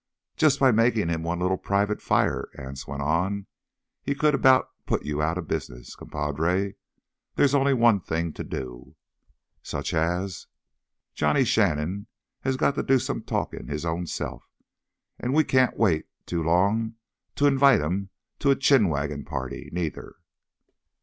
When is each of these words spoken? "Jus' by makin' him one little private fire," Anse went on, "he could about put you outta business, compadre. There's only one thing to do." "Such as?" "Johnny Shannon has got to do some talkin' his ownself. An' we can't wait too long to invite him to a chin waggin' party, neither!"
"Jus' 0.35 0.57
by 0.57 0.71
makin' 0.71 1.09
him 1.09 1.21
one 1.21 1.37
little 1.41 1.59
private 1.59 2.01
fire," 2.01 2.49
Anse 2.57 2.87
went 2.87 3.03
on, 3.03 3.45
"he 4.01 4.15
could 4.15 4.33
about 4.33 4.69
put 4.87 5.05
you 5.05 5.21
outta 5.21 5.43
business, 5.43 5.95
compadre. 5.95 6.73
There's 7.35 7.53
only 7.53 7.75
one 7.75 7.99
thing 7.99 8.33
to 8.33 8.43
do." 8.43 8.95
"Such 9.61 9.93
as?" 9.93 10.47
"Johnny 11.13 11.43
Shannon 11.43 12.07
has 12.39 12.57
got 12.57 12.73
to 12.73 12.81
do 12.81 12.97
some 12.97 13.21
talkin' 13.21 13.67
his 13.67 13.85
ownself. 13.85 14.49
An' 15.19 15.33
we 15.33 15.43
can't 15.43 15.77
wait 15.77 16.07
too 16.25 16.41
long 16.41 16.95
to 17.35 17.45
invite 17.45 17.79
him 17.79 18.09
to 18.39 18.49
a 18.49 18.55
chin 18.55 18.89
waggin' 18.89 19.23
party, 19.23 19.69
neither!" 19.71 20.15